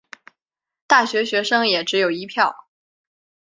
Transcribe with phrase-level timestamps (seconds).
[0.87, 2.65] 大学学生也只有一票